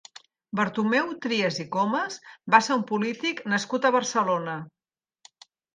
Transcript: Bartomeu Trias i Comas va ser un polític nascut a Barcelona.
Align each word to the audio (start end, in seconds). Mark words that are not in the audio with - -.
Bartomeu 0.59 1.11
Trias 1.25 1.61
i 1.65 1.67
Comas 1.77 2.17
va 2.57 2.63
ser 2.69 2.81
un 2.81 2.83
polític 2.95 3.47
nascut 3.55 3.87
a 3.91 3.95
Barcelona. 3.99 4.59